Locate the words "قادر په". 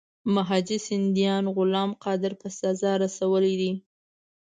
2.03-2.47